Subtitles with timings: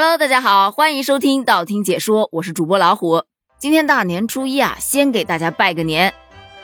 [0.00, 3.24] Hello，大家好，欢迎收听道听解说，我是主播老虎。
[3.58, 6.14] 今天大年初一啊，先给大家拜个年，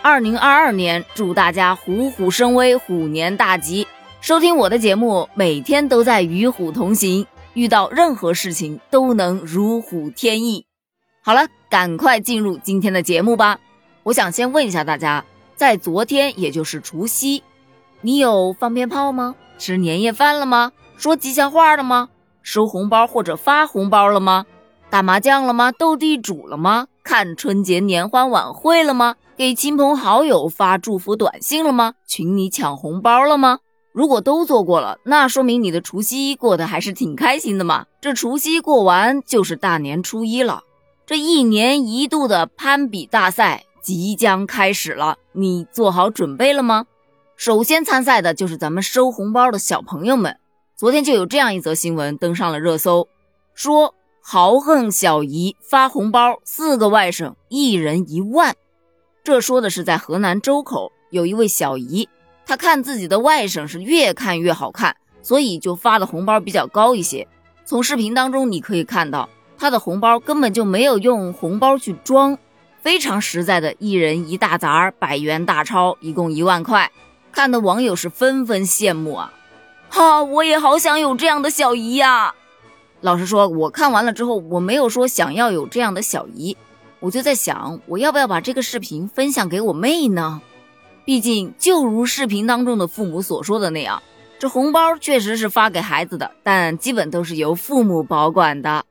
[0.03, 3.89] 二零二二年，祝大家虎虎生威，虎年大吉。
[4.21, 10.65] 收听我的节目，每天都在与虎同行，遇到任何事情都能如虎添翼。
[11.21, 13.59] 好了，赶快进入今天的节目吧。
[14.05, 15.25] 我想先问一下大家，
[15.57, 17.43] 在昨天，也就是除夕，
[18.01, 19.35] 你有放鞭炮吗？
[19.59, 20.71] 吃年夜饭了吗？
[20.97, 22.11] 说吉祥话了吗？
[22.45, 24.45] 收红包或者发红包了吗？
[24.91, 25.73] 打麻将了吗？
[25.73, 26.87] 斗地主了吗？
[27.03, 29.17] 看春节联欢晚会了吗？
[29.35, 31.95] 给亲朋好友发祝福短信了吗？
[32.07, 33.61] 群里抢红包了吗？
[33.93, 37.87] 如果都做过了，那说明你的除夕过得还是挺开心的嘛。
[38.03, 40.65] 这除夕过完就是大年初一了，
[41.07, 46.85] 这一年一度的攀比大赛即将开始了，你做好准备了吗？
[47.37, 50.37] 首先参赛的就是咱们收红包的小朋友们。
[50.77, 53.07] 昨天就有这样一则新闻登上了热搜，
[53.55, 58.57] 说豪横小姨发红包，四个外甥一人一万。
[59.23, 62.09] 这说的是在河南周口有一位小姨，
[62.45, 67.29] 她看自己的外甥是越看越好看，所以就发的红包比较高一些。
[67.65, 72.37] 从视频当中你可以看到，她的红包根本就没有用红包去装，
[72.83, 76.91] 非常实在的一人一大沓百元大钞，一共一万块，
[77.31, 79.33] 看的网友是纷纷羡慕啊。
[79.95, 82.35] 哈，我也好想有这样的小姨呀！
[83.01, 86.57] 老实说，我看完了之后，我没有说想要有这样的小姨，
[86.99, 90.43] 我就在想，我要不要把这个视频分享给我妹呢？
[91.05, 94.03] 毕竟，就如视频当中的父母所说的那样，
[94.41, 98.85] 这红包确实是发给孩子的，但基本都是由父母保管的。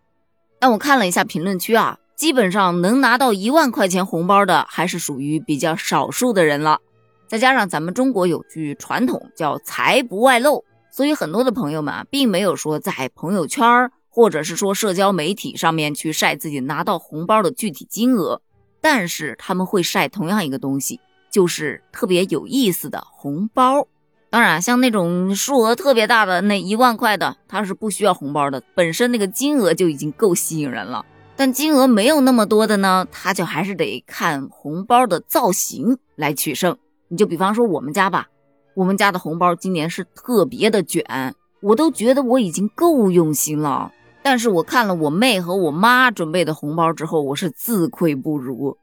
[0.57, 6.79] 但我看了一下评论区啊，基本上能拿到一万块钱红包的，还是属于比较少数的人了。
[7.27, 10.63] 再加上咱们中国有句传统叫“财不外露”。
[10.95, 18.44] 所以很多的朋友们啊，并没有说在朋友圈或者是说社交媒体上面去晒自己拿到红包的具体金额，
[18.80, 21.00] 但是他们会晒同样一个东西，
[21.31, 23.88] 就是特别有意思的红包。
[24.29, 31.03] 当然，像那种数额特别大的那一万块的，它是不需要红包的，本身那个金额就已经够吸引人了。
[31.35, 36.78] 但金额没有那么多的呢，他就还是得看红包的造型来取胜。
[37.07, 38.28] 你就比方说我们家吧。
[38.75, 43.91] 我们家的红包今年是特别的卷，我都觉得我已经够用心了。
[44.23, 48.78] 但是我看了我妹和我妈准备的红包之后，我是自愧不如。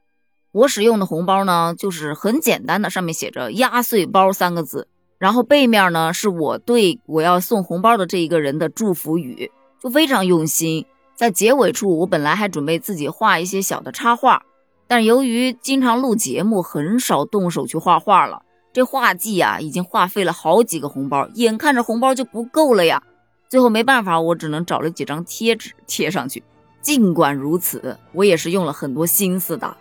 [0.51, 4.87] 我使用的红包呢，就是很简单的，上面写着“压岁包”三个字，
[5.17, 10.85] 然后背面呢是我对我要送红包的这一个人的祝福语，就非常用心。
[11.15, 14.43] 在结尾处，我本来还准备自己画一些小的插画，
[14.87, 18.43] 但由于经常录节目，很少动手去画画了。
[18.73, 23.03] 这画技啊，已经画废了好几个红包，眼看着红包就不够了呀。
[23.49, 26.41] 最后没办法，我只能找了几张贴纸贴上去。
[26.81, 29.75] 尽管如此，我也是用了很多心思的。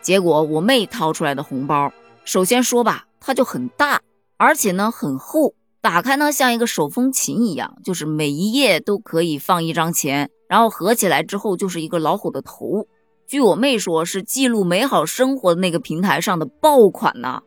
[0.00, 1.92] 结果我妹掏出来的红包，
[2.24, 4.00] 首先说吧，它就很大，
[4.36, 12.88] 而且呢很厚，打开呢像一个手风琴一样，就是每一页都可以放一张钱，然后合起来之后就是一个老虎的头。
[13.28, 17.40] 据我妹说，是记录美好生活的那个平台上的爆款呢。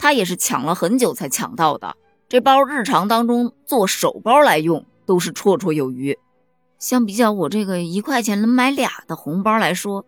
[0.00, 1.94] 他也是抢了很久才抢到的，
[2.26, 6.18] 这包日常当中做手包来用都是绰绰有余。
[6.78, 10.06] 相比较我这个一块钱能买俩的红包来说，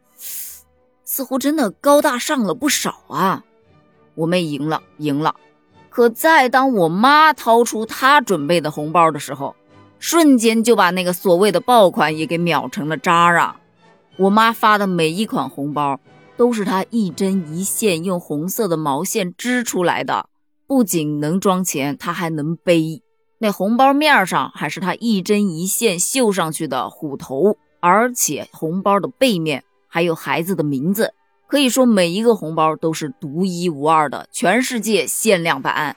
[1.05, 3.45] 似乎真的高大上了不少啊！
[4.15, 5.35] 我妹赢了，赢了。
[5.91, 9.55] 可再当我妈掏出她准备的红包的时候，
[9.99, 13.61] 瞬间就把那个所谓的爆款也给秒成了渣啊！
[14.17, 16.01] 我妈发的每一款红包。
[16.37, 20.29] 都是他一针一线用红色的毛线织出来的，
[20.67, 23.03] 不仅能装钱，他还能背。
[23.39, 31.13] 那红包面上还是他一针一线绣上去的虎头，而且红包的背面还有孩子的名字。
[31.49, 35.97] 可以说每一个红包都是独一无二的，全世界限量版。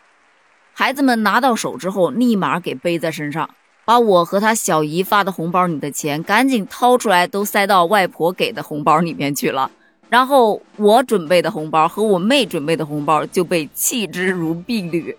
[0.73, 3.50] 孩子们拿到手之后，立马给背在身上，
[3.85, 9.72] 把我和他小姨发的红包里的钱赶紧掏出来，都塞到外婆给的红包里面去了。
[10.09, 15.17] 然后我准备的红包和我妹准备的红包就被弃之如敝履。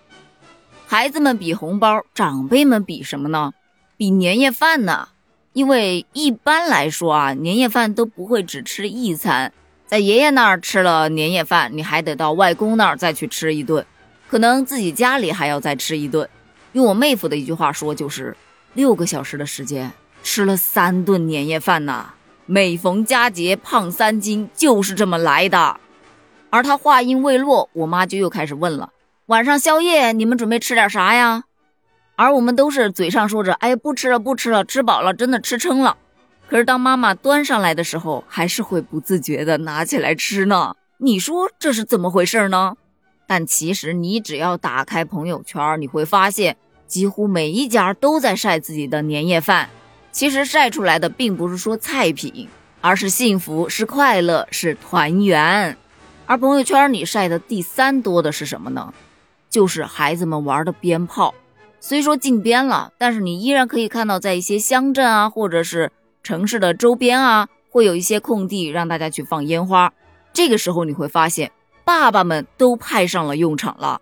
[0.85, 3.51] 孩子们比红包，长辈们比什么呢？
[3.97, 5.09] 比年夜饭呢？
[5.53, 9.51] 因为一般来说啊，年夜饭都不会只吃一餐，
[9.85, 13.85] 在爷爷那儿吃了年夜饭，你还得到外公那儿再去吃一顿，
[14.27, 16.29] 可能自己家里还要再吃一顿。
[16.73, 18.37] 用我妹夫的一句话说，就是
[18.73, 19.91] 六个小时的时间
[20.21, 22.13] 吃了三顿年夜饭呐。
[22.49, 25.81] 每逢佳节胖三斤，就是这么来的。
[26.49, 28.93] 而他话音未落，我妈就又开始问了
[29.27, 31.43] ：“晚上宵夜你们准备吃点啥呀？”
[32.15, 35.97] 而我们都是嘴上说着：“哎，不吃了，不吃了，吃饱了，真的吃撑了。”
[36.47, 40.73] 可是当妈妈端上来的时候，还是会不自觉的拿起来吃呢。
[40.99, 42.75] 你说这是怎么回事呢？
[43.27, 46.55] 但其实你只要打开朋友圈，你会发现
[46.87, 49.69] 几乎每一家都在晒自己的年夜饭。
[50.11, 52.47] 其实晒出来的并不是说菜品，
[52.81, 55.77] 而是幸福，是快乐，是团圆。
[56.25, 58.93] 而朋友圈里晒的第三多的是什么呢？
[59.49, 61.33] 就是孩子们玩的鞭炮。
[61.79, 65.91] 虽说禁鞭了，但是你依然可以看到，在一些乡镇啊，或者是
[66.23, 69.93] 城市的周边啊，会有一些空地让大家去放烟花。
[70.33, 71.51] 这个时候你会发现。
[71.85, 74.01] 爸爸们都派上了用场了，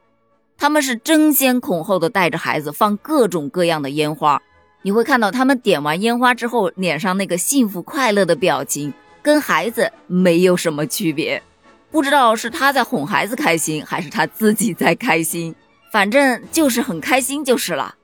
[0.57, 4.41] 他们是争先恐后的带着孩子放各种各样的烟花。
[4.85, 8.93] 你会看到他们点完烟花之后，脸上那个幸福快乐的表情，
[9.23, 11.41] 跟孩子没有什么区别。
[11.89, 15.55] 不知道是他在哄孩子开心，还是他自己在开心，
[15.91, 17.95] 反正就是很开心就是了。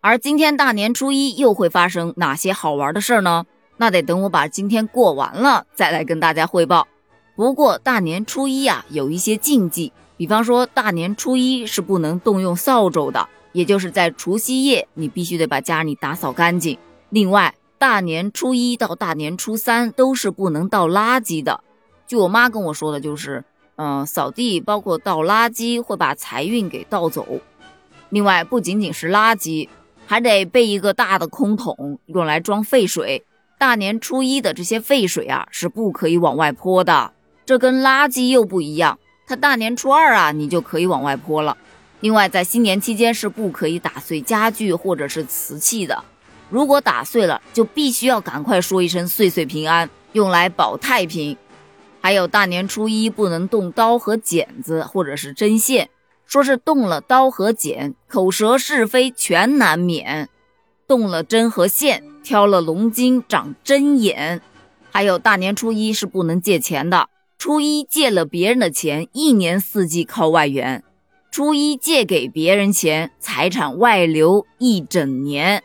[0.00, 3.44] 而今天大年初一又会发生哪些好玩的事儿呢？
[3.76, 6.88] 那得等我把今天过完了再来跟大家汇报。
[7.36, 16.78] 不过大年初一啊，有一些禁忌，比方说大年初一是不能动用扫帚的，也就是在除夕夜，你必须得把家里打扫干净。
[17.10, 21.62] 另外，大年初一到大年初三都是不能倒垃圾的。
[22.06, 23.44] 据我妈跟我说的，就是，
[23.76, 27.26] 嗯，扫地包括倒垃圾会把财运给倒走。
[28.10, 29.68] 另外，不仅仅是垃圾，
[30.06, 33.24] 还得备一个大的空桶，用来装废水。
[33.58, 37.12] 大年初一的这些废水啊，是不可以往外泼的。
[37.46, 41.56] 这跟垃圾又不一样，它大年初二啊，你就可以往外泼了。
[42.02, 46.04] 另外，在新年期间是不可以打碎家具或者是瓷器的。
[46.50, 51.36] 如果打碎了，就必须要赶快说一声“岁岁平安”，用来保太平。
[52.00, 55.90] 还有大年初一不能动刀和剪子或者是针线，
[56.26, 60.26] 说是动了刀和剪，口舌是非全难免；
[60.88, 64.42] 动了针和线，挑了龙筋长针眼。
[64.90, 67.08] 还有大年初一是不能借钱的。
[67.38, 70.82] 初一借了别人的钱，一年四季靠外援；
[71.32, 75.62] 初一借给别人钱，财产外流一整年。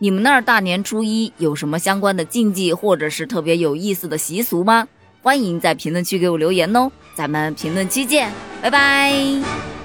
[0.00, 4.88] 你们那儿大年初一有什么相关的禁忌，或者是特别有意思的习俗吗？
[5.22, 9.75] 欢迎在评论区给我留言哦，咱们评论区见，拜拜。